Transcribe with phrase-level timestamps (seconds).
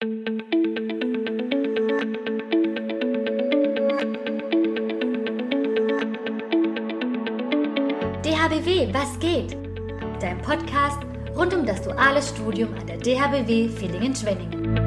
[0.00, 0.14] DHBW,
[8.94, 9.58] was geht?
[10.18, 11.02] Dein Podcast
[11.36, 14.78] rund um das duale Studium an der DHBW Villingen-Schwenningen.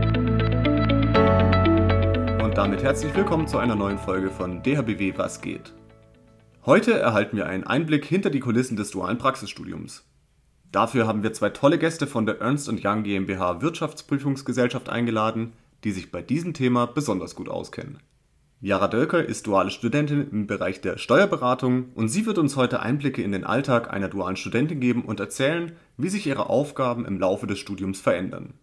[2.41, 5.75] Und damit herzlich willkommen zu einer neuen Folge von DHBW, was geht?
[6.65, 10.03] Heute erhalten wir einen Einblick hinter die Kulissen des dualen Praxisstudiums.
[10.73, 15.53] Dafür haben wir zwei tolle Gäste von der Ernst Young GmbH Wirtschaftsprüfungsgesellschaft eingeladen,
[15.83, 17.99] die sich bei diesem Thema besonders gut auskennen.
[18.59, 23.21] Jara Dölker ist duale Studentin im Bereich der Steuerberatung und sie wird uns heute Einblicke
[23.21, 27.45] in den Alltag einer dualen Studentin geben und erzählen, wie sich ihre Aufgaben im Laufe
[27.45, 28.55] des Studiums verändern.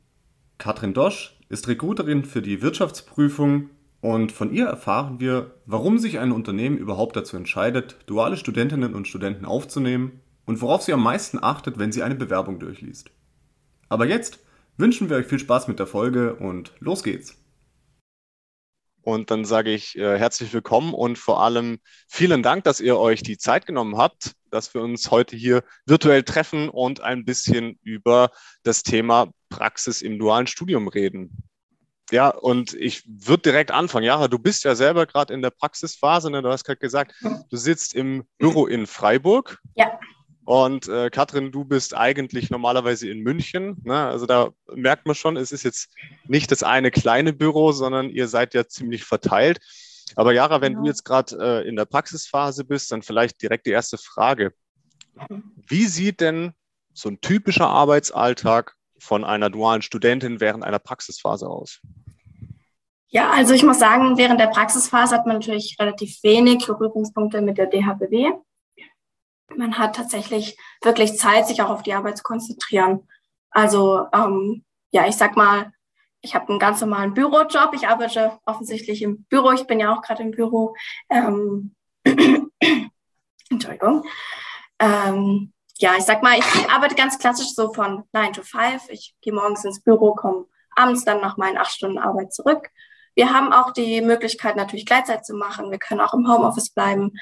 [0.59, 3.71] Katrin Dosch ist Recruiterin für die Wirtschaftsprüfung
[4.01, 9.07] und von ihr erfahren wir, warum sich ein Unternehmen überhaupt dazu entscheidet, duale Studentinnen und
[9.07, 13.11] Studenten aufzunehmen und worauf sie am meisten achtet, wenn sie eine Bewerbung durchliest.
[13.89, 14.41] Aber jetzt
[14.77, 17.37] wünschen wir euch viel Spaß mit der Folge und los geht's.
[19.03, 23.23] Und dann sage ich äh, herzlich willkommen und vor allem vielen Dank, dass ihr euch
[23.23, 28.31] die Zeit genommen habt, dass wir uns heute hier virtuell treffen und ein bisschen über
[28.63, 31.45] das Thema Praxis im dualen Studium reden.
[32.11, 34.05] Ja, und ich würde direkt anfangen.
[34.05, 36.31] Jara, du bist ja selber gerade in der Praxisphase.
[36.31, 36.43] Ne?
[36.43, 39.59] Du hast gerade gesagt, du sitzt im Büro in Freiburg.
[39.77, 39.99] Ja.
[40.51, 43.77] Und äh, Katrin, du bist eigentlich normalerweise in München.
[43.85, 43.95] Ne?
[43.95, 45.95] Also da merkt man schon, es ist jetzt
[46.27, 49.61] nicht das eine kleine Büro, sondern ihr seid ja ziemlich verteilt.
[50.17, 50.83] Aber Jara, wenn genau.
[50.83, 54.53] du jetzt gerade äh, in der Praxisphase bist, dann vielleicht direkt die erste Frage.
[55.69, 56.53] Wie sieht denn
[56.95, 61.81] so ein typischer Arbeitsalltag von einer dualen Studentin während einer Praxisphase aus?
[63.11, 67.57] Ja, also ich muss sagen, während der Praxisphase hat man natürlich relativ wenig Berührungspunkte mit
[67.57, 68.33] der DHBW
[69.57, 73.09] man hat tatsächlich wirklich Zeit, sich auch auf die Arbeit zu konzentrieren.
[73.51, 75.73] Also ähm, ja, ich sag mal,
[76.23, 77.73] ich habe einen ganz normalen Bürojob.
[77.75, 79.53] Ich arbeite offensichtlich im Büro.
[79.53, 80.75] Ich bin ja auch gerade im Büro.
[81.09, 81.75] Ähm,
[83.51, 84.05] Entschuldigung.
[84.79, 88.91] Ähm, ja, ich sag mal, ich arbeite ganz klassisch so von 9 to 5.
[88.91, 92.71] Ich gehe morgens ins Büro, komme abends dann nach meinen acht Stunden Arbeit zurück.
[93.15, 95.71] Wir haben auch die Möglichkeit, natürlich Gleitzeit zu machen.
[95.71, 97.13] Wir können auch im Homeoffice bleiben.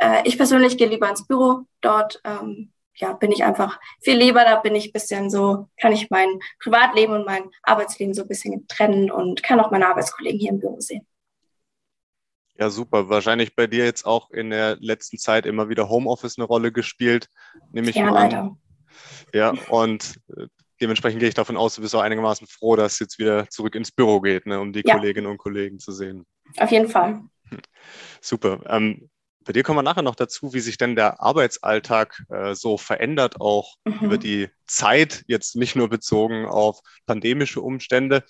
[0.00, 1.62] Äh, ich persönlich gehe lieber ins Büro.
[1.80, 4.44] Dort ähm, ja, bin ich einfach viel lieber.
[4.44, 6.28] Da bin ich bisschen so, kann ich mein
[6.60, 10.60] Privatleben und mein Arbeitsleben so ein bisschen trennen und kann auch meine Arbeitskollegen hier im
[10.60, 11.06] Büro sehen.
[12.58, 13.08] Ja, super.
[13.10, 17.28] Wahrscheinlich bei dir jetzt auch in der letzten Zeit immer wieder Homeoffice eine Rolle gespielt,
[17.70, 18.38] nehme ich ja, mal leider.
[18.40, 18.58] an.
[19.34, 20.46] Ja, und äh,
[20.80, 23.74] dementsprechend gehe ich davon aus, du bist auch einigermaßen froh, dass es jetzt wieder zurück
[23.74, 24.94] ins Büro geht, ne, um die ja.
[24.94, 26.24] Kolleginnen und Kollegen zu sehen.
[26.56, 27.20] Auf jeden Fall.
[28.22, 28.60] Super.
[28.66, 29.10] Ähm,
[29.46, 33.40] bei dir kommen wir nachher noch dazu, wie sich denn der Arbeitsalltag äh, so verändert,
[33.40, 33.98] auch mhm.
[34.00, 38.24] über die Zeit, jetzt nicht nur bezogen auf pandemische Umstände.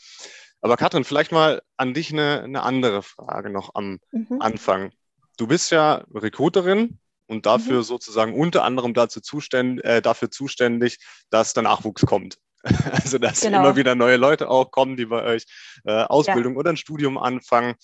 [0.61, 4.41] Aber Katrin, vielleicht mal an dich eine, eine andere Frage noch am mhm.
[4.41, 4.93] Anfang.
[5.39, 7.85] Du bist ja Recruiterin und dafür mhm.
[7.85, 10.99] sozusagen unter anderem dazu zuständ, äh, dafür zuständig,
[11.31, 12.39] dass der Nachwuchs kommt.
[12.91, 13.61] Also dass genau.
[13.61, 15.45] immer wieder neue Leute auch kommen, die bei euch
[15.85, 16.59] äh, Ausbildung ja.
[16.59, 17.75] oder ein Studium anfangen.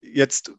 [0.00, 0.50] Jetzt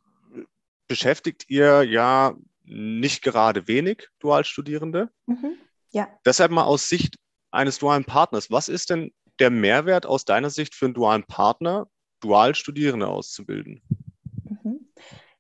[0.87, 5.09] beschäftigt ihr ja nicht gerade wenig Dualstudierende.
[5.25, 5.57] Mhm.
[5.91, 6.07] Ja.
[6.25, 7.17] Deshalb mal aus Sicht
[7.51, 11.87] eines dualen Partners, was ist denn der Mehrwert aus deiner Sicht für einen dualen Partner,
[12.19, 13.81] Dualstudierende auszubilden?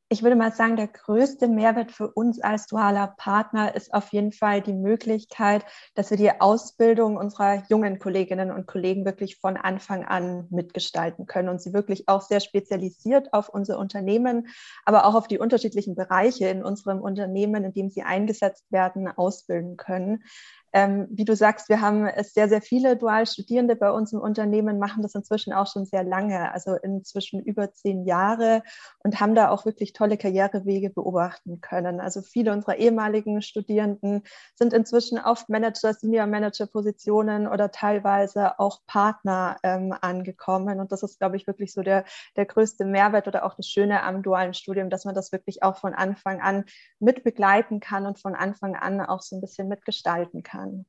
[0.09, 4.31] Ich würde mal sagen, der größte Mehrwert für uns als dualer Partner ist auf jeden
[4.31, 10.05] Fall die Möglichkeit, dass wir die Ausbildung unserer jungen Kolleginnen und Kollegen wirklich von Anfang
[10.05, 14.47] an mitgestalten können und sie wirklich auch sehr spezialisiert auf unser Unternehmen,
[14.85, 19.75] aber auch auf die unterschiedlichen Bereiche in unserem Unternehmen, in dem sie eingesetzt werden, ausbilden
[19.75, 20.23] können.
[20.73, 25.01] Ähm, wie du sagst, wir haben sehr, sehr viele Dualstudierende bei uns im Unternehmen, machen
[25.01, 28.63] das inzwischen auch schon sehr lange, also inzwischen über zehn Jahre
[29.03, 31.99] und haben da auch wirklich tolle Karrierewege beobachten können.
[32.01, 34.23] Also viele unserer ehemaligen Studierenden
[34.55, 40.79] sind inzwischen auf Manager, Senior Manager Positionen oder teilweise auch Partner ähm, angekommen.
[40.79, 42.03] Und das ist, glaube ich, wirklich so der,
[42.35, 45.77] der größte Mehrwert oder auch das Schöne am dualen Studium, dass man das wirklich auch
[45.77, 46.65] von Anfang an
[46.99, 50.85] mit begleiten kann und von Anfang an auch so ein bisschen mitgestalten kann kann.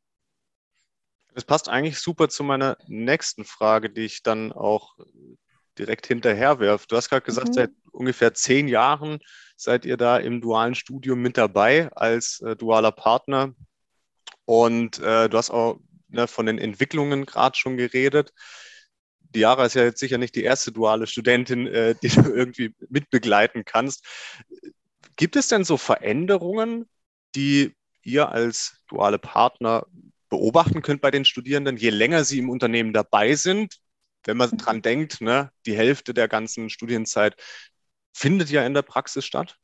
[1.34, 4.96] Das passt eigentlich super zu meiner nächsten Frage, die ich dann auch
[5.78, 6.86] direkt hinterher werfe.
[6.88, 7.52] Du hast gerade gesagt, mhm.
[7.52, 9.20] seit ungefähr zehn Jahren
[9.56, 13.54] seid ihr da im dualen Studium mit dabei als äh, dualer Partner.
[14.44, 15.78] Und äh, du hast auch
[16.08, 18.32] ne, von den Entwicklungen gerade schon geredet.
[19.20, 23.64] Diara ist ja jetzt sicher nicht die erste duale Studentin, äh, die du irgendwie mitbegleiten
[23.64, 24.04] kannst.
[25.16, 26.88] Gibt es denn so Veränderungen,
[27.34, 29.86] die ihr als duale Partner
[30.28, 33.78] beobachten könnt bei den Studierenden, je länger sie im Unternehmen dabei sind,
[34.24, 37.34] wenn man dran denkt, ne, die Hälfte der ganzen Studienzeit
[38.12, 39.56] findet ja in der Praxis statt.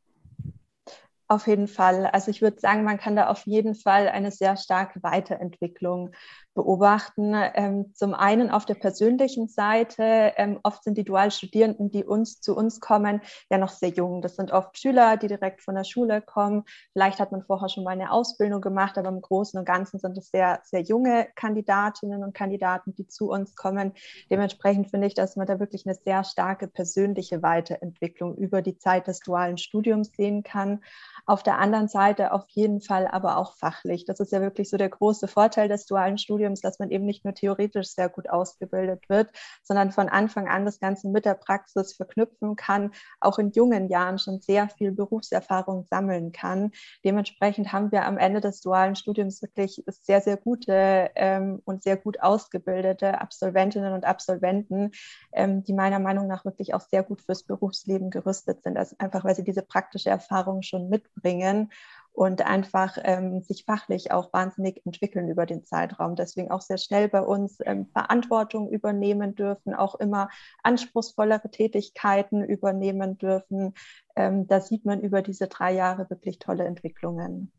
[1.27, 2.07] Auf jeden Fall.
[2.07, 6.15] Also ich würde sagen, man kann da auf jeden Fall eine sehr starke Weiterentwicklung
[6.55, 7.35] beobachten.
[7.55, 10.33] Ähm, zum einen auf der persönlichen Seite.
[10.37, 13.21] Ähm, oft sind die Dualstudierenden, die uns zu uns kommen,
[13.51, 14.23] ja noch sehr jung.
[14.23, 16.65] Das sind oft Schüler, die direkt von der Schule kommen.
[16.93, 20.17] Vielleicht hat man vorher schon mal eine Ausbildung gemacht, aber im Großen und Ganzen sind
[20.17, 23.93] es sehr, sehr junge Kandidatinnen und Kandidaten, die zu uns kommen.
[24.31, 29.09] Dementsprechend finde ich, dass man da wirklich eine sehr starke persönliche Weiterentwicklung über die Zeit
[29.09, 30.83] des dualen Studiums sehen kann.
[31.27, 34.05] Auf der anderen Seite auf jeden Fall aber auch fachlich.
[34.05, 37.06] Das ist ja wirklich so der große Vorteil des dualen Studiums Studiums, dass man eben
[37.06, 39.31] nicht nur theoretisch sehr gut ausgebildet wird,
[39.62, 44.19] sondern von Anfang an das Ganze mit der Praxis verknüpfen kann, auch in jungen Jahren
[44.19, 46.73] schon sehr viel Berufserfahrung sammeln kann.
[47.02, 51.96] Dementsprechend haben wir am Ende des dualen Studiums wirklich sehr, sehr gute ähm, und sehr
[51.96, 54.91] gut ausgebildete Absolventinnen und Absolventen,
[55.32, 59.25] ähm, die meiner Meinung nach wirklich auch sehr gut fürs Berufsleben gerüstet sind, also einfach
[59.25, 61.70] weil sie diese praktische Erfahrung schon mitbringen
[62.15, 66.15] und einfach ähm, sich fachlich auch wahnsinnig entwickeln über den Zeitraum.
[66.15, 70.31] Deswegen auch sehr schnell bei uns ähm, Verantwortung übernehmen dürfen, auch immer
[70.63, 73.75] anspruchsvollere Tätigkeiten übernehmen dürfen.
[74.15, 77.53] Ähm, da sieht man über diese drei Jahre wirklich tolle Entwicklungen.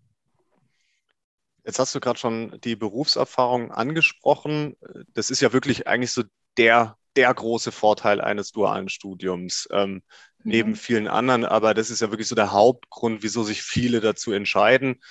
[1.65, 4.77] Jetzt hast du gerade schon die Berufserfahrung angesprochen.
[5.13, 6.23] Das ist ja wirklich eigentlich so
[6.57, 9.67] der, der große Vorteil eines dualen Studiums.
[9.71, 10.01] Ähm,
[10.45, 10.75] neben mhm.
[10.75, 11.43] vielen anderen.
[11.43, 15.01] Aber das ist ja wirklich so der Hauptgrund, wieso sich viele dazu entscheiden,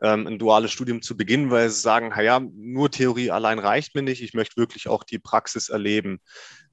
[0.00, 4.02] ähm, ein duales Studium zu beginnen, weil sie sagen, ja, nur Theorie allein reicht mir
[4.02, 6.20] nicht, ich möchte wirklich auch die Praxis erleben.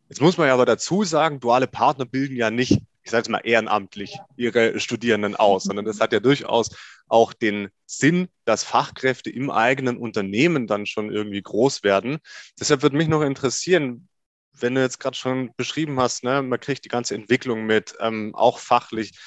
[0.09, 3.29] Jetzt muss man ja aber dazu sagen, duale Partner bilden ja nicht, ich sage es
[3.29, 6.69] mal ehrenamtlich, ihre Studierenden aus, sondern das hat ja durchaus
[7.07, 12.19] auch den Sinn, dass Fachkräfte im eigenen Unternehmen dann schon irgendwie groß werden.
[12.59, 14.07] Deshalb würde mich noch interessieren,
[14.61, 18.33] wenn du jetzt gerade schon beschrieben hast, ne, man kriegt die ganze Entwicklung mit, ähm,
[18.35, 19.17] auch fachlich.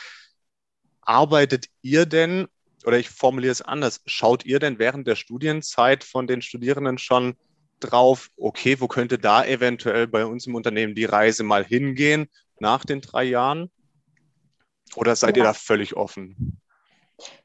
[1.01, 2.47] Arbeitet ihr denn,
[2.85, 7.37] oder ich formuliere es anders, schaut ihr denn während der Studienzeit von den Studierenden schon
[7.81, 12.29] drauf, okay, wo könnte da eventuell bei uns im Unternehmen die Reise mal hingehen
[12.59, 13.71] nach den drei Jahren?
[14.97, 15.43] Oder seid ja.
[15.43, 16.61] ihr da völlig offen?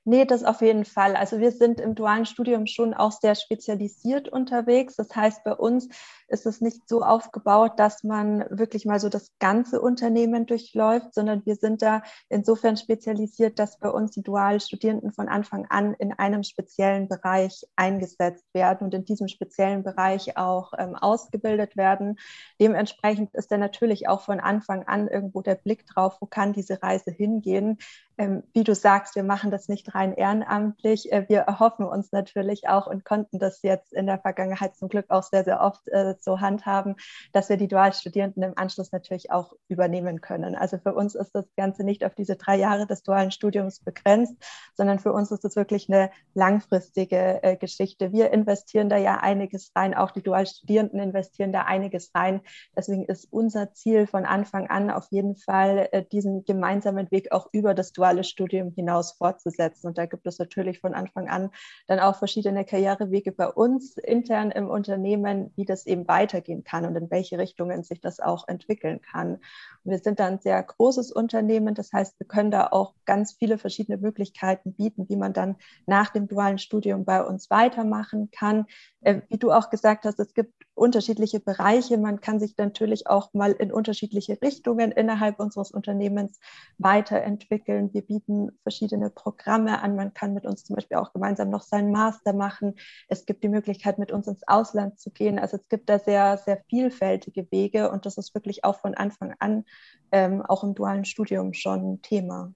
[0.10, 1.16] Nee, das auf jeden Fall.
[1.16, 4.96] Also wir sind im dualen Studium schon auch sehr spezialisiert unterwegs.
[4.96, 5.88] Das heißt, bei uns
[6.28, 11.46] ist es nicht so aufgebaut, dass man wirklich mal so das ganze Unternehmen durchläuft, sondern
[11.46, 16.42] wir sind da insofern spezialisiert, dass bei uns die Dualstudierenden von Anfang an in einem
[16.42, 22.18] speziellen Bereich eingesetzt werden und in diesem speziellen Bereich auch ähm, ausgebildet werden.
[22.60, 26.82] Dementsprechend ist da natürlich auch von Anfang an irgendwo der Blick drauf, wo kann diese
[26.82, 27.78] Reise hingehen.
[28.18, 31.12] Ähm, wie du sagst, wir machen das nicht rein ehrenamtlich.
[31.12, 35.10] Äh, wir erhoffen uns natürlich auch und konnten das jetzt in der Vergangenheit zum Glück
[35.10, 36.96] auch sehr, sehr oft äh, so handhaben,
[37.34, 40.56] dass wir die Dualstudierenden im Anschluss natürlich auch übernehmen können.
[40.56, 44.36] Also für uns ist das Ganze nicht auf diese drei Jahre des dualen Studiums begrenzt,
[44.76, 48.12] sondern für uns ist es wirklich eine langfristige äh, Geschichte.
[48.12, 52.42] Wir investieren da ja einiges rein, auch die Dualstudierenden investieren da einiges rein.
[52.76, 57.50] Deswegen ist unser Ziel von Anfang an auf jeden Fall, äh, diesen gemeinsamen Weg auch
[57.52, 59.89] über das duale Studium hinaus fortzusetzen.
[59.90, 61.50] Und da gibt es natürlich von Anfang an
[61.88, 66.96] dann auch verschiedene Karrierewege bei uns intern im Unternehmen, wie das eben weitergehen kann und
[66.96, 69.36] in welche Richtungen sich das auch entwickeln kann.
[69.84, 73.34] Und wir sind da ein sehr großes Unternehmen, das heißt, wir können da auch ganz
[73.34, 75.56] viele verschiedene Möglichkeiten bieten, wie man dann
[75.88, 78.66] nach dem dualen Studium bei uns weitermachen kann.
[79.02, 81.98] Äh, wie du auch gesagt hast, es gibt unterschiedliche Bereiche.
[81.98, 86.40] Man kann sich natürlich auch mal in unterschiedliche Richtungen innerhalb unseres Unternehmens
[86.78, 87.94] weiterentwickeln.
[87.94, 89.96] Wir bieten verschiedene Programme an.
[89.96, 92.76] Man kann mit uns zum Beispiel auch gemeinsam noch seinen Master machen.
[93.08, 95.38] Es gibt die Möglichkeit, mit uns ins Ausland zu gehen.
[95.38, 99.36] Also es gibt da sehr, sehr vielfältige Wege und das ist wirklich auch von Anfang
[99.40, 99.66] an
[100.12, 102.54] ähm, auch im dualen Studium schon Thema.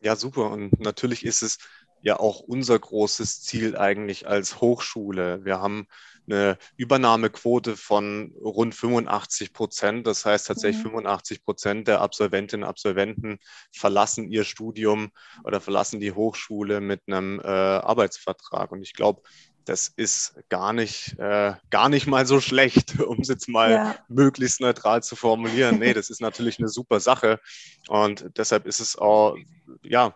[0.00, 0.50] Ja, super.
[0.50, 1.58] Und natürlich ist es
[2.04, 5.44] ja auch unser großes Ziel eigentlich als Hochschule.
[5.44, 5.88] Wir haben
[6.26, 10.06] eine Übernahmequote von rund 85 Prozent.
[10.06, 10.90] Das heißt tatsächlich mhm.
[10.90, 13.38] 85 Prozent der Absolventinnen und Absolventen
[13.72, 15.10] verlassen ihr Studium
[15.44, 18.70] oder verlassen die Hochschule mit einem äh, Arbeitsvertrag.
[18.70, 19.22] Und ich glaube,
[19.64, 23.96] das ist gar nicht, äh, gar nicht mal so schlecht, um es jetzt mal ja.
[24.08, 25.78] möglichst neutral zu formulieren.
[25.78, 27.40] Nee, das ist natürlich eine super Sache.
[27.88, 29.36] Und deshalb ist es auch,
[29.82, 30.14] ja,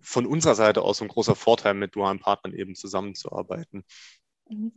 [0.00, 3.84] von unserer Seite aus ein großer Vorteil, mit dualen Partnern eben zusammenzuarbeiten.
[4.48, 4.72] Mhm.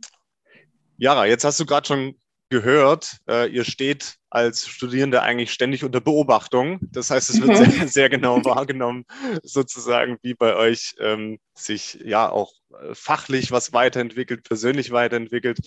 [0.96, 2.14] Jara, jetzt hast du gerade schon
[2.50, 6.78] gehört, äh, ihr steht als Studierende eigentlich ständig unter Beobachtung.
[6.80, 7.70] Das heißt, es wird mhm.
[7.70, 9.04] sehr, sehr, genau wahrgenommen,
[9.42, 15.58] sozusagen, wie bei euch ähm, sich ja auch äh, fachlich was weiterentwickelt, persönlich weiterentwickelt.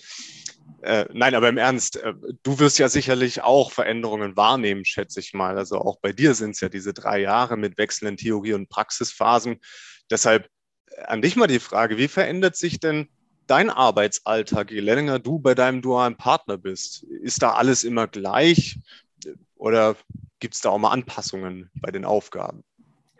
[0.82, 5.32] Äh, nein, aber im Ernst, äh, du wirst ja sicherlich auch Veränderungen wahrnehmen, schätze ich
[5.32, 5.56] mal.
[5.56, 9.60] Also auch bei dir sind es ja diese drei Jahre mit wechselnden Theorie- und Praxisphasen.
[10.10, 10.48] Deshalb
[10.90, 13.08] äh, an dich mal die Frage, wie verändert sich denn
[13.46, 17.04] dein Arbeitsalltag, je länger du bei deinem dualen Partner bist?
[17.04, 18.78] Ist da alles immer gleich
[19.54, 19.96] oder
[20.40, 22.64] gibt es da auch mal Anpassungen bei den Aufgaben?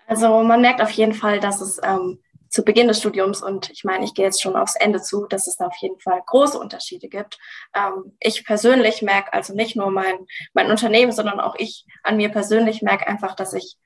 [0.08, 2.18] Also man merkt auf jeden Fall, dass es ähm,
[2.52, 5.47] zu Beginn des Studiums und ich meine, ich gehe jetzt schon aufs Ende zu, dass
[5.47, 7.38] es da auf jeden Fall große Unterschiede gibt.
[7.75, 12.28] Ähm, ich persönlich merke also nicht nur mein, mein Unternehmen, sondern auch ich an mir
[12.28, 13.78] persönlich merke einfach, dass ich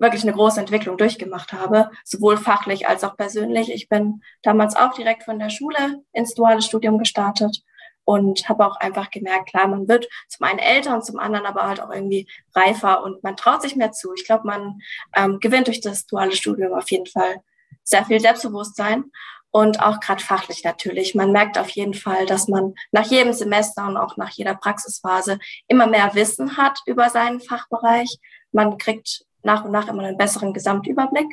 [0.00, 3.72] wirklich eine große Entwicklung durchgemacht habe, sowohl fachlich als auch persönlich.
[3.72, 7.62] Ich bin damals auch direkt von der Schule ins duale Studium gestartet
[8.04, 11.68] und habe auch einfach gemerkt, klar, man wird zum einen älter und zum anderen aber
[11.68, 14.12] halt auch irgendwie reifer und man traut sich mehr zu.
[14.14, 14.80] Ich glaube, man
[15.14, 17.42] ähm, gewinnt durch das duale Studium auf jeden Fall
[17.88, 19.04] sehr viel Selbstbewusstsein
[19.50, 21.14] und auch gerade fachlich natürlich.
[21.14, 25.38] Man merkt auf jeden Fall, dass man nach jedem Semester und auch nach jeder Praxisphase
[25.66, 28.18] immer mehr Wissen hat über seinen Fachbereich.
[28.52, 31.28] Man kriegt nach und nach immer einen besseren Gesamtüberblick.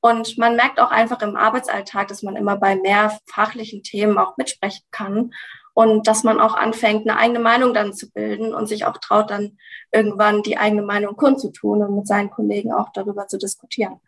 [0.00, 4.36] Und man merkt auch einfach im Arbeitsalltag, dass man immer bei mehr fachlichen Themen auch
[4.36, 5.32] mitsprechen kann
[5.72, 9.30] und dass man auch anfängt, eine eigene Meinung dann zu bilden und sich auch traut,
[9.30, 9.56] dann
[9.90, 14.00] irgendwann die eigene Meinung kundzutun und mit seinen Kollegen auch darüber zu diskutieren.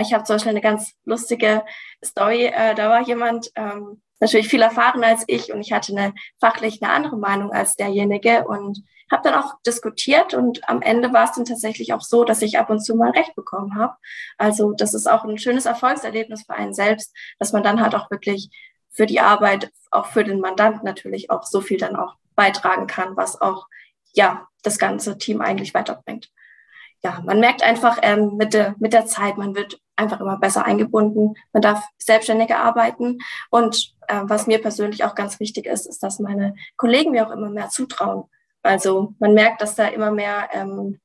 [0.00, 1.64] Ich habe zum Beispiel eine ganz lustige
[2.04, 2.46] Story.
[2.46, 6.82] Äh, da war jemand ähm, natürlich viel erfahrener als ich und ich hatte eine fachlich
[6.82, 11.32] eine andere Meinung als derjenige und habe dann auch diskutiert und am Ende war es
[11.32, 13.94] dann tatsächlich auch so, dass ich ab und zu mal recht bekommen habe.
[14.36, 18.10] Also das ist auch ein schönes Erfolgserlebnis für einen selbst, dass man dann halt auch
[18.10, 18.50] wirklich
[18.90, 23.16] für die Arbeit, auch für den Mandanten natürlich auch so viel dann auch beitragen kann,
[23.16, 23.66] was auch
[24.12, 26.30] ja das ganze Team eigentlich weiterbringt
[27.02, 30.64] ja, man merkt einfach ähm, mit, der, mit der Zeit, man wird einfach immer besser
[30.64, 33.18] eingebunden, man darf selbstständiger arbeiten.
[33.50, 37.32] Und äh, was mir persönlich auch ganz wichtig ist, ist, dass meine Kollegen mir auch
[37.32, 38.24] immer mehr zutrauen.
[38.62, 41.00] Also man merkt, dass da immer mehr ähm,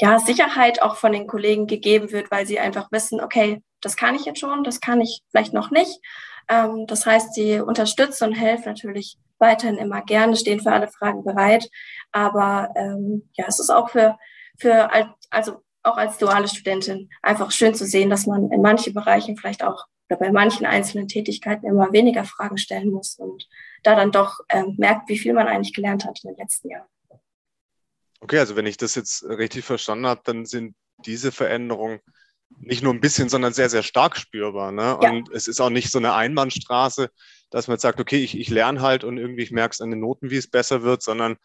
[0.00, 4.14] ja, Sicherheit auch von den Kollegen gegeben wird, weil sie einfach wissen, okay, das kann
[4.14, 6.00] ich jetzt schon, das kann ich vielleicht noch nicht.
[6.48, 11.24] Ähm, das heißt, sie unterstützen und helfen natürlich weiterhin immer gerne, stehen für alle Fragen
[11.24, 11.68] bereit.
[12.12, 14.16] Aber ähm, ja, es ist auch für
[14.58, 14.90] für,
[15.30, 19.62] also auch als duale Studentin einfach schön zu sehen, dass man in manchen Bereichen vielleicht
[19.62, 23.48] auch oder bei manchen einzelnen Tätigkeiten immer weniger Fragen stellen muss und
[23.82, 26.86] da dann doch ähm, merkt, wie viel man eigentlich gelernt hat in den letzten Jahren.
[28.20, 32.00] Okay, also wenn ich das jetzt richtig verstanden habe, dann sind diese Veränderungen
[32.58, 34.72] nicht nur ein bisschen, sondern sehr, sehr stark spürbar.
[34.72, 34.98] Ne?
[35.02, 35.10] Ja.
[35.10, 37.10] Und es ist auch nicht so eine Einbahnstraße,
[37.50, 40.00] dass man sagt, okay, ich, ich lerne halt und irgendwie ich merke es an den
[40.00, 41.36] Noten, wie es besser wird, sondern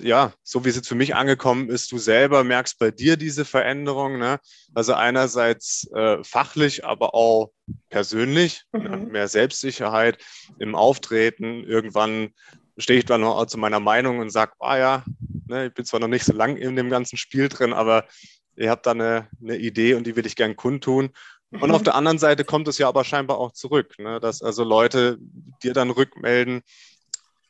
[0.00, 3.44] ja, so wie es jetzt für mich angekommen ist, du selber merkst bei dir diese
[3.44, 4.18] Veränderung.
[4.18, 4.40] Ne?
[4.74, 7.50] Also einerseits äh, fachlich, aber auch
[7.90, 8.80] persönlich, ne?
[8.80, 8.90] mhm.
[8.90, 8.96] ne?
[9.10, 10.18] mehr Selbstsicherheit
[10.58, 11.64] im Auftreten.
[11.64, 12.30] Irgendwann
[12.78, 15.04] stehe ich dann noch zu meiner Meinung und sage, ah ja,
[15.46, 18.06] ne, ich bin zwar noch nicht so lang in dem ganzen Spiel drin, aber
[18.56, 21.10] ihr habt da eine, eine Idee und die will ich gern kundtun.
[21.50, 21.84] Und auf mhm.
[21.84, 24.20] der anderen Seite kommt es ja aber scheinbar auch zurück, ne?
[24.20, 25.18] dass also Leute
[25.62, 26.62] dir dann rückmelden,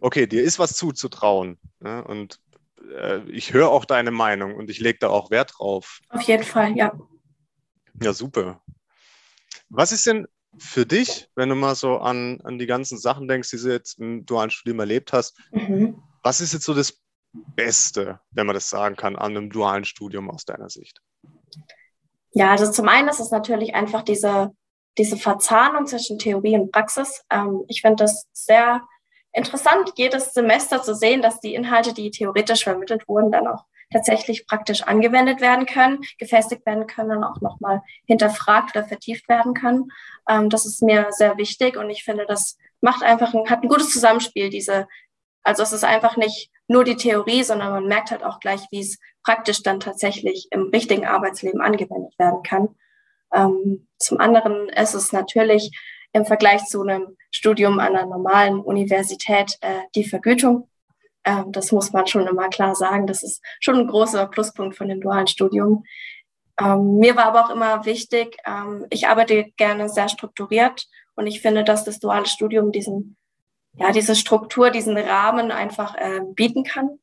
[0.00, 1.58] okay, dir ist was zuzutrauen.
[1.78, 2.02] Ne?
[2.04, 2.40] Und
[2.96, 6.00] äh, ich höre auch deine Meinung und ich lege da auch Wert drauf.
[6.08, 6.92] Auf jeden Fall, ja.
[8.02, 8.60] Ja, super.
[9.68, 10.26] Was ist denn
[10.58, 13.98] für dich, wenn du mal so an, an die ganzen Sachen denkst, die du jetzt
[13.98, 16.02] im dualen Studium erlebt hast, mhm.
[16.22, 17.00] was ist jetzt so das
[17.32, 21.00] Beste, wenn man das sagen kann, an einem dualen Studium aus deiner Sicht?
[22.32, 24.50] Ja, also zum einen ist es natürlich einfach diese,
[24.98, 27.22] diese Verzahnung zwischen Theorie und Praxis.
[27.30, 28.82] Ähm, ich finde das sehr
[29.32, 34.46] interessant, jedes Semester zu sehen, dass die Inhalte, die theoretisch vermittelt wurden, dann auch tatsächlich
[34.46, 39.90] praktisch angewendet werden können, gefestigt werden können und auch nochmal hinterfragt oder vertieft werden können.
[40.28, 43.68] Ähm, das ist mir sehr wichtig und ich finde, das macht einfach ein, hat ein
[43.68, 44.88] gutes Zusammenspiel, diese,
[45.42, 48.80] also es ist einfach nicht nur die Theorie, sondern man merkt halt auch gleich, wie
[48.80, 52.68] es praktisch dann tatsächlich im richtigen Arbeitsleben angewendet werden kann.
[53.34, 55.70] Ähm, zum anderen ist es natürlich
[56.12, 60.68] im Vergleich zu einem Studium an einer normalen Universität äh, die Vergütung.
[61.24, 63.06] Ähm, das muss man schon immer klar sagen.
[63.06, 65.84] Das ist schon ein großer Pluspunkt von dem dualen Studium.
[66.60, 71.40] Ähm, mir war aber auch immer wichtig, ähm, ich arbeite gerne sehr strukturiert und ich
[71.40, 73.16] finde, dass das duale Studium diesen,
[73.76, 76.98] ja, diese Struktur, diesen Rahmen einfach äh, bieten kann.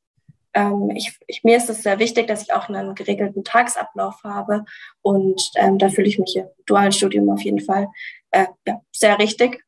[0.54, 4.66] Ähm, ich, ich, mir ist es sehr wichtig, dass ich auch einen geregelten Tagesablauf habe
[5.02, 7.88] und ähm, da fühle ich mich im dualen Studium auf jeden Fall
[8.32, 9.64] äh, ja, sehr richtig.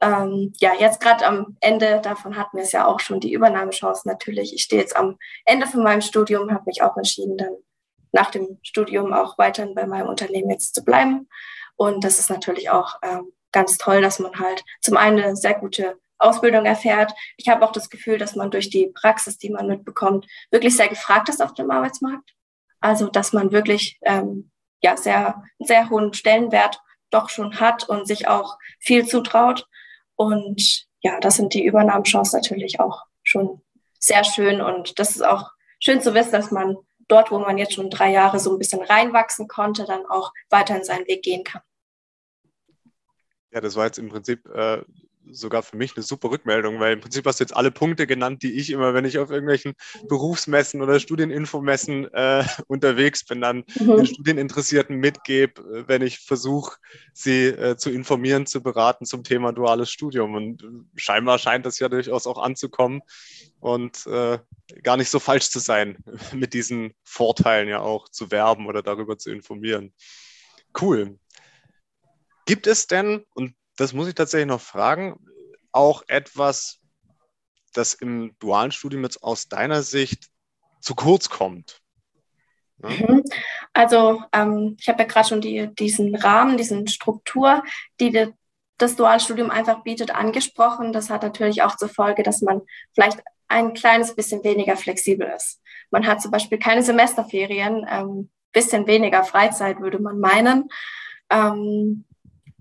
[0.00, 4.06] Ähm, ja, jetzt gerade am Ende, davon hatten wir es ja auch schon, die Übernahmechance
[4.06, 4.52] natürlich.
[4.54, 7.54] Ich stehe jetzt am Ende von meinem Studium, habe mich auch entschieden, dann
[8.12, 11.28] nach dem Studium auch weiterhin bei meinem Unternehmen jetzt zu bleiben.
[11.76, 15.54] Und das ist natürlich auch ähm, ganz toll, dass man halt zum einen eine sehr
[15.54, 17.12] gute Ausbildung erfährt.
[17.36, 20.88] Ich habe auch das Gefühl, dass man durch die Praxis, die man mitbekommt, wirklich sehr
[20.88, 22.34] gefragt ist auf dem Arbeitsmarkt.
[22.80, 24.50] Also dass man wirklich ähm,
[24.82, 26.80] ja sehr sehr hohen Stellenwert
[27.10, 29.66] doch schon hat und sich auch viel zutraut.
[30.16, 33.62] Und ja, das sind die Übernahmechancen natürlich auch schon
[33.98, 34.60] sehr schön.
[34.60, 36.76] Und das ist auch schön zu wissen, dass man
[37.08, 40.76] dort, wo man jetzt schon drei Jahre so ein bisschen reinwachsen konnte, dann auch weiter
[40.76, 41.62] in seinen Weg gehen kann.
[43.52, 44.82] Ja, das war jetzt im Prinzip äh,
[45.30, 48.42] sogar für mich eine super Rückmeldung, weil im Prinzip hast du jetzt alle Punkte genannt,
[48.42, 49.74] die ich immer, wenn ich auf irgendwelchen
[50.08, 53.96] Berufsmessen oder Studieninfomessen äh, unterwegs bin, dann mhm.
[53.96, 56.76] den Studieninteressierten mitgebe, äh, wenn ich versuche,
[57.12, 60.34] sie äh, zu informieren, zu beraten zum Thema duales Studium.
[60.34, 60.64] Und
[60.96, 63.02] scheinbar scheint das ja durchaus auch anzukommen
[63.60, 64.38] und äh,
[64.82, 65.98] gar nicht so falsch zu sein,
[66.32, 69.92] mit diesen Vorteilen ja auch zu werben oder darüber zu informieren.
[70.80, 71.18] Cool.
[72.46, 75.18] Gibt es denn, und das muss ich tatsächlich noch fragen,
[75.72, 76.80] auch etwas,
[77.72, 80.28] das im dualen Studium jetzt aus deiner Sicht
[80.80, 81.80] zu kurz kommt?
[82.82, 82.88] Ja?
[82.88, 83.24] Mhm.
[83.72, 87.62] Also ähm, ich habe ja gerade schon die, diesen Rahmen, diesen Struktur,
[88.00, 88.32] die de,
[88.78, 90.92] das Dualstudium einfach bietet, angesprochen.
[90.92, 92.62] Das hat natürlich auch zur Folge, dass man
[92.94, 95.60] vielleicht ein kleines bisschen weniger flexibel ist.
[95.90, 100.68] Man hat zum Beispiel keine Semesterferien, ähm, bisschen weniger Freizeit, würde man meinen.
[101.30, 102.04] Ähm,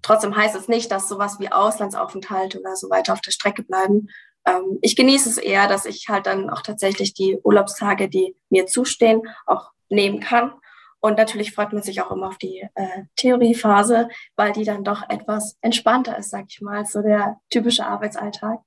[0.06, 4.10] Trotzdem heißt es nicht, dass sowas wie Auslandsaufenthalte oder so weiter auf der Strecke bleiben.
[4.46, 8.68] Ähm, ich genieße es eher, dass ich halt dann auch tatsächlich die Urlaubstage, die mir
[8.68, 10.54] zustehen, auch nehmen kann.
[11.00, 15.10] Und natürlich freut man sich auch immer auf die äh, Theoriephase, weil die dann doch
[15.10, 18.60] etwas entspannter ist, sag ich mal, so der typische Arbeitsalltag.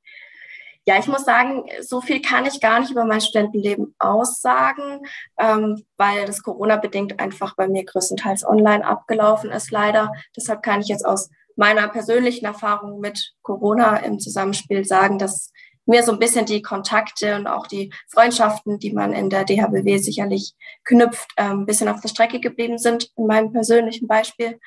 [0.89, 5.07] Ja, ich muss sagen, so viel kann ich gar nicht über mein Studentenleben aussagen,
[5.39, 10.11] ähm, weil das Corona-bedingt einfach bei mir größtenteils online abgelaufen ist, leider.
[10.35, 15.53] Deshalb kann ich jetzt aus meiner persönlichen Erfahrung mit Corona im Zusammenspiel sagen, dass
[15.85, 19.99] mir so ein bisschen die Kontakte und auch die Freundschaften, die man in der DHBW
[19.99, 20.55] sicherlich
[20.85, 24.59] knüpft, ein ähm, bisschen auf der Strecke geblieben sind, in meinem persönlichen Beispiel.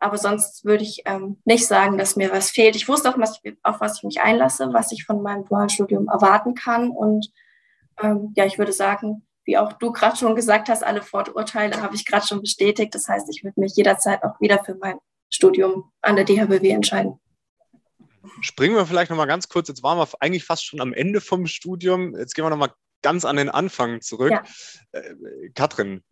[0.00, 2.76] Aber sonst würde ich ähm, nicht sagen, dass mir was fehlt.
[2.76, 5.68] Ich wusste auch, was ich, auf was ich mich einlasse, was ich von meinem dualen
[5.68, 6.90] Studium erwarten kann.
[6.90, 7.30] Und
[8.02, 11.94] ähm, ja, ich würde sagen, wie auch du gerade schon gesagt hast, alle Vorurteile habe
[11.94, 12.94] ich gerade schon bestätigt.
[12.94, 14.98] Das heißt, ich würde mich jederzeit auch wieder für mein
[15.30, 17.20] Studium an der DHBW entscheiden.
[18.40, 19.68] Springen wir vielleicht nochmal ganz kurz.
[19.68, 22.16] Jetzt waren wir eigentlich fast schon am Ende vom Studium.
[22.16, 24.32] Jetzt gehen wir nochmal ganz an den Anfang zurück.
[24.32, 24.42] Ja.
[24.92, 26.02] Äh, Katrin,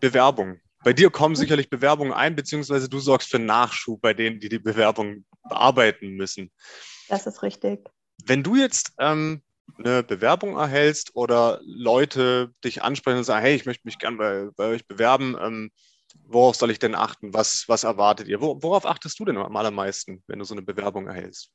[0.00, 0.60] Bewerbung.
[0.86, 4.60] Bei dir kommen sicherlich Bewerbungen ein, beziehungsweise du sorgst für Nachschub bei denen, die die
[4.60, 6.52] Bewerbung bearbeiten müssen.
[7.08, 7.90] Das ist richtig.
[8.24, 9.42] Wenn du jetzt ähm,
[9.78, 14.48] eine Bewerbung erhältst oder Leute dich ansprechen und sagen, hey, ich möchte mich gerne bei,
[14.54, 15.72] bei euch bewerben, ähm,
[16.22, 17.34] worauf soll ich denn achten?
[17.34, 18.40] Was, was erwartet ihr?
[18.40, 21.50] Worauf achtest du denn am allermeisten, wenn du so eine Bewerbung erhältst?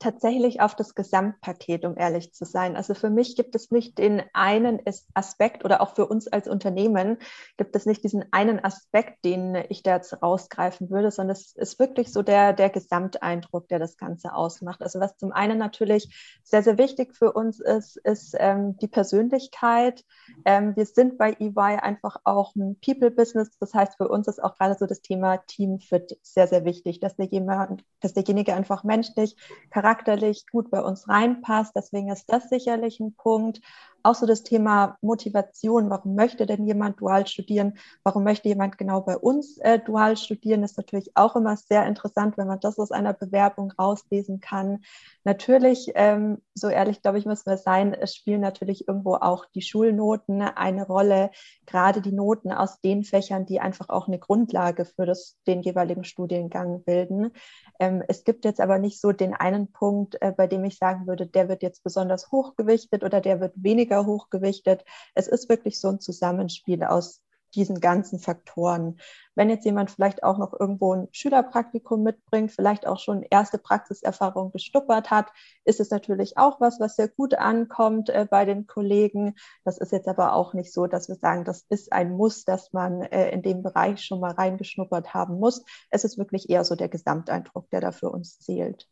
[0.00, 2.74] Tatsächlich auf das Gesamtpaket, um ehrlich zu sein.
[2.74, 4.80] Also für mich gibt es nicht den einen
[5.12, 7.18] Aspekt oder auch für uns als Unternehmen
[7.58, 11.78] gibt es nicht diesen einen Aspekt, den ich da jetzt rausgreifen würde, sondern es ist
[11.78, 14.80] wirklich so der, der Gesamteindruck, der das Ganze ausmacht.
[14.80, 20.02] Also was zum einen natürlich sehr, sehr wichtig für uns ist, ist ähm, die Persönlichkeit.
[20.46, 23.50] Ähm, wir sind bei EY einfach auch ein People-Business.
[23.58, 27.16] Das heißt, für uns ist auch gerade so das Thema Teamfit sehr, sehr wichtig, dass,
[27.16, 29.36] der jemand, dass derjenige einfach menschlich,
[29.70, 31.74] charakterlich charakterlich gut bei uns reinpasst.
[31.74, 33.60] Deswegen ist das sicherlich ein Punkt.
[34.02, 35.90] Auch so das Thema Motivation.
[35.90, 37.78] Warum möchte denn jemand dual studieren?
[38.02, 40.62] Warum möchte jemand genau bei uns äh, dual studieren?
[40.62, 44.82] Ist natürlich auch immer sehr interessant, wenn man das aus einer Bewerbung rauslesen kann.
[45.24, 49.62] Natürlich, ähm, so ehrlich glaube ich, müssen wir sein, es spielen natürlich irgendwo auch die
[49.62, 51.30] Schulnoten eine Rolle,
[51.66, 56.04] gerade die Noten aus den Fächern, die einfach auch eine Grundlage für das, den jeweiligen
[56.04, 57.32] Studiengang bilden.
[57.78, 61.06] Ähm, es gibt jetzt aber nicht so den einen Punkt, äh, bei dem ich sagen
[61.06, 64.84] würde, der wird jetzt besonders hochgewichtet oder der wird weniger hochgewichtet.
[65.14, 67.22] Es ist wirklich so ein Zusammenspiel aus
[67.54, 69.00] diesen ganzen Faktoren.
[69.34, 74.52] Wenn jetzt jemand vielleicht auch noch irgendwo ein Schülerpraktikum mitbringt, vielleicht auch schon erste Praxiserfahrung
[74.52, 75.26] bestuppert hat,
[75.64, 79.34] ist es natürlich auch was, was sehr gut ankommt äh, bei den Kollegen.
[79.64, 82.72] Das ist jetzt aber auch nicht so, dass wir sagen, das ist ein Muss, dass
[82.72, 85.64] man äh, in dem Bereich schon mal reingeschnuppert haben muss.
[85.90, 88.88] Es ist wirklich eher so der Gesamteindruck, der da für uns zählt.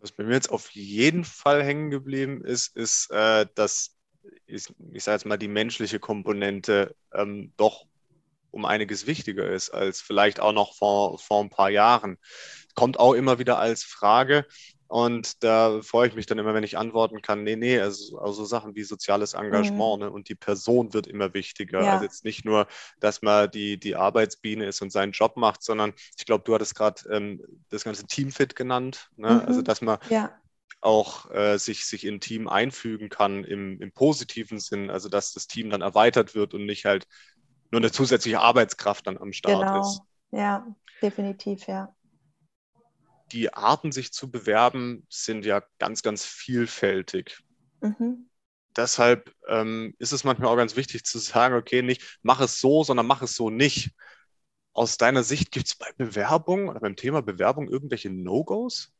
[0.00, 3.96] Was bei mir jetzt auf jeden Fall hängen geblieben ist, ist, äh, dass
[4.46, 7.86] ich, ich sage jetzt mal, die menschliche Komponente ähm, doch
[8.50, 12.18] um einiges wichtiger ist als vielleicht auch noch vor, vor ein paar Jahren.
[12.74, 14.46] Kommt auch immer wieder als Frage.
[14.90, 18.44] Und da freue ich mich dann immer, wenn ich antworten kann, nee, nee, also, also
[18.44, 20.06] Sachen wie soziales Engagement mhm.
[20.06, 20.10] ne?
[20.10, 21.84] und die Person wird immer wichtiger.
[21.84, 21.92] Ja.
[21.92, 22.66] Also jetzt nicht nur,
[22.98, 26.74] dass man die, die Arbeitsbiene ist und seinen Job macht, sondern ich glaube, du hattest
[26.74, 29.10] gerade ähm, das ganze Teamfit genannt.
[29.14, 29.30] Ne?
[29.30, 29.40] Mhm.
[29.46, 30.36] Also dass man ja.
[30.80, 35.32] auch äh, sich, sich in ein Team einfügen kann im, im positiven Sinn, also dass
[35.32, 37.06] das Team dann erweitert wird und nicht halt
[37.70, 39.80] nur eine zusätzliche Arbeitskraft dann am Start genau.
[39.82, 40.00] ist.
[40.32, 40.66] Ja,
[41.00, 41.94] definitiv, ja
[43.32, 47.38] die Arten, sich zu bewerben, sind ja ganz, ganz vielfältig.
[47.80, 48.28] Mhm.
[48.76, 52.84] Deshalb ähm, ist es manchmal auch ganz wichtig zu sagen, okay, nicht mach es so,
[52.84, 53.92] sondern mach es so nicht.
[54.72, 58.92] Aus deiner Sicht gibt es bei Bewerbung oder beim Thema Bewerbung irgendwelche No-Gos?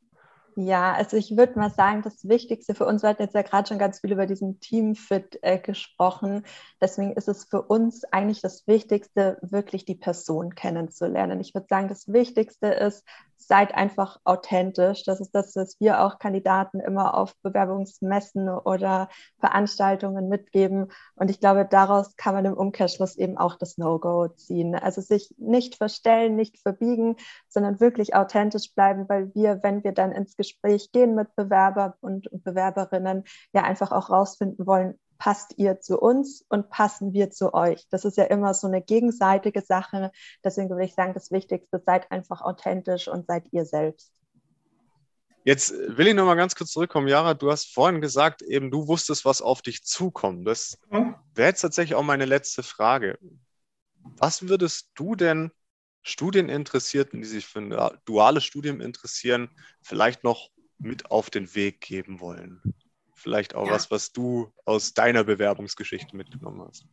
[0.57, 3.69] Ja, also ich würde mal sagen, das Wichtigste für uns, wir hatten jetzt ja gerade
[3.69, 6.45] schon ganz viel über diesen Teamfit äh, gesprochen.
[6.81, 11.41] Deswegen ist es für uns eigentlich das Wichtigste, wirklich die Person kennenzulernen.
[11.41, 13.05] Ich würde sagen, das Wichtigste ist,
[13.41, 15.03] seid einfach authentisch.
[15.05, 20.93] Das ist das, was wir auch Kandidaten immer auf Bewerbungsmessen oder Veranstaltungen mitgeben.
[21.17, 24.75] Und ich glaube, daraus kann man im Umkehrschluss eben auch das No-Go ziehen.
[24.75, 27.17] Also sich nicht verstellen, nicht verbiegen,
[27.49, 32.29] sondern wirklich authentisch bleiben, weil wir, wenn wir dann ins Gespräch gehen mit Bewerber und
[32.33, 37.87] Bewerberinnen, ja einfach auch rausfinden wollen, passt ihr zu uns und passen wir zu euch.
[37.91, 40.11] Das ist ja immer so eine gegenseitige Sache.
[40.43, 44.13] Deswegen würde ich sagen, das Wichtigste, seid einfach authentisch und seid ihr selbst.
[45.45, 47.07] Jetzt will ich noch mal ganz kurz zurückkommen.
[47.07, 50.49] Jara, du hast vorhin gesagt, eben du wusstest, was auf dich zukommt.
[50.49, 51.15] Das mhm.
[51.35, 53.19] wäre jetzt tatsächlich auch meine letzte Frage.
[54.17, 55.51] Was würdest du denn
[56.03, 59.51] Studieninteressierten, die sich für ein duales Studium interessieren,
[59.83, 62.63] vielleicht noch mit auf den Weg geben wollen?
[63.21, 63.73] Vielleicht auch ja.
[63.73, 66.87] was, was du aus deiner Bewerbungsgeschichte mitgenommen hast.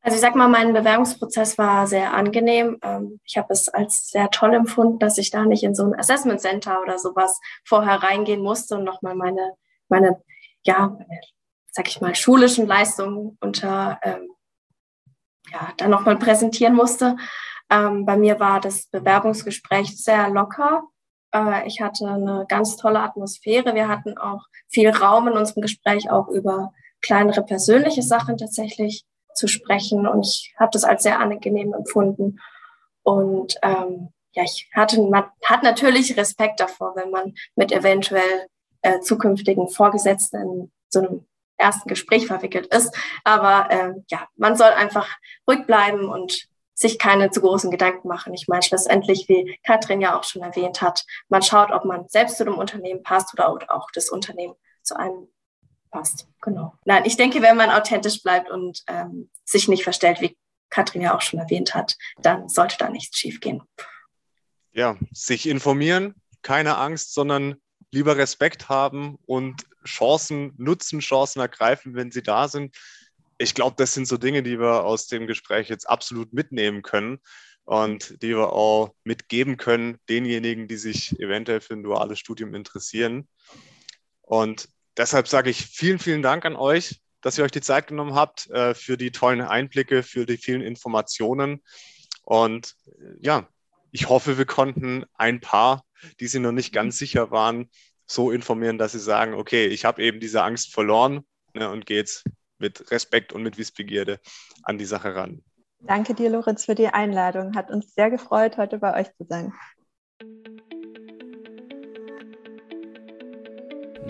[0.00, 2.78] Also ich sag mal, mein Bewerbungsprozess war sehr angenehm.
[2.82, 5.98] Ähm, ich habe es als sehr toll empfunden, dass ich da nicht in so ein
[5.98, 9.54] Assessment Center oder sowas vorher reingehen musste und nochmal meine,
[9.88, 10.22] meine,
[10.62, 10.96] ja,
[11.72, 14.28] sag ich mal, schulischen Leistungen unter, ähm,
[15.50, 17.16] ja, dann nochmal präsentieren musste.
[17.68, 20.84] Ähm, bei mir war das Bewerbungsgespräch sehr locker.
[21.34, 23.74] Äh, ich hatte eine ganz tolle Atmosphäre.
[23.74, 29.48] Wir hatten auch viel Raum in unserem Gespräch auch über kleinere persönliche Sachen tatsächlich zu
[29.48, 30.06] sprechen.
[30.06, 32.38] Und ich habe das als sehr angenehm empfunden.
[33.02, 38.46] Und ähm, ja, ich hatte, man hat natürlich Respekt davor, wenn man mit eventuell
[38.82, 42.96] äh, zukünftigen Vorgesetzten in so einem ersten Gespräch verwickelt ist.
[43.24, 45.08] Aber äh, ja, man soll einfach
[45.48, 48.34] ruhig bleiben und sich keine zu großen Gedanken machen.
[48.34, 52.36] Ich meine, schlussendlich, wie Katrin ja auch schon erwähnt hat, man schaut, ob man selbst
[52.36, 55.28] zu dem Unternehmen passt oder auch das Unternehmen zu einem
[55.90, 56.26] passt.
[56.42, 56.74] Genau.
[56.84, 60.36] Nein, ich denke, wenn man authentisch bleibt und ähm, sich nicht verstellt, wie
[60.68, 63.62] Katrin ja auch schon erwähnt hat, dann sollte da nichts schiefgehen.
[64.72, 67.54] Ja, sich informieren, keine Angst, sondern
[67.92, 72.76] lieber Respekt haben und Chancen nutzen, Chancen ergreifen, wenn sie da sind
[73.38, 77.18] ich glaube, das sind so Dinge, die wir aus dem Gespräch jetzt absolut mitnehmen können
[77.64, 83.28] und die wir auch mitgeben können denjenigen, die sich eventuell für ein duales Studium interessieren.
[84.20, 88.14] Und deshalb sage ich vielen, vielen Dank an euch, dass ihr euch die Zeit genommen
[88.14, 91.62] habt äh, für die tollen Einblicke, für die vielen Informationen.
[92.22, 93.48] Und äh, ja,
[93.90, 95.84] ich hoffe, wir konnten ein paar,
[96.20, 97.70] die sich noch nicht ganz sicher waren,
[98.06, 101.96] so informieren, dass sie sagen, okay, ich habe eben diese Angst verloren ne, und gehe
[101.96, 102.24] jetzt
[102.64, 104.20] mit Respekt und mit Wissbegierde
[104.62, 105.42] an die Sache ran.
[105.80, 107.54] Danke dir, Lorenz, für die Einladung.
[107.54, 109.52] Hat uns sehr gefreut, heute bei euch zu sein.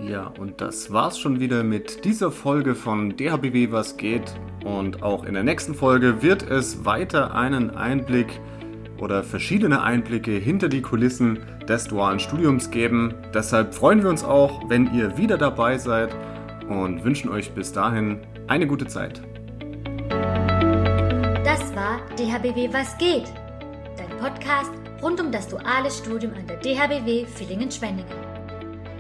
[0.01, 4.33] Ja, und das war's schon wieder mit dieser Folge von DHBW Was geht.
[4.65, 8.41] Und auch in der nächsten Folge wird es weiter einen Einblick
[8.99, 13.15] oder verschiedene Einblicke hinter die Kulissen des dualen Studiums geben.
[13.35, 16.15] Deshalb freuen wir uns auch, wenn ihr wieder dabei seid
[16.69, 19.21] und wünschen euch bis dahin eine gute Zeit.
[21.45, 23.33] Das war DHBW Was geht?
[23.97, 24.71] Dein Podcast
[25.03, 28.35] rund um das duale Studium an der DHBW Villingen-Schwenningen.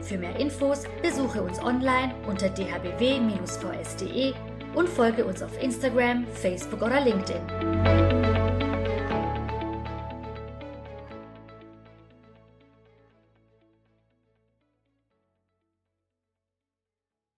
[0.03, 4.35] Für mehr Infos besuche uns online unter dhbw-vs.de
[4.75, 8.04] und folge uns auf Instagram, Facebook oder LinkedIn.